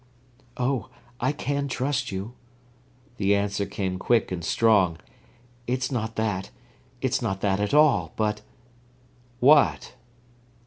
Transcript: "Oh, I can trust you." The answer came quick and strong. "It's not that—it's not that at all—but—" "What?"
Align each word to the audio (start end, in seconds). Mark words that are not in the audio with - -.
"Oh, 0.57 0.89
I 1.19 1.31
can 1.31 1.67
trust 1.67 2.11
you." 2.11 2.33
The 3.17 3.35
answer 3.35 3.67
came 3.67 3.99
quick 3.99 4.31
and 4.31 4.43
strong. 4.43 4.97
"It's 5.67 5.91
not 5.91 6.15
that—it's 6.15 7.21
not 7.21 7.41
that 7.41 7.59
at 7.59 7.75
all—but—" 7.75 8.41
"What?" 9.41 9.93